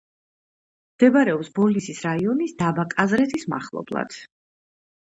[0.95, 4.23] მდებარეობს ბოლნისის რაიონის დაბა კაზრეთის მახლობლად.